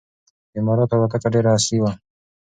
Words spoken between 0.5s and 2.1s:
د اماراتو الوتکه ډېره عصري وه.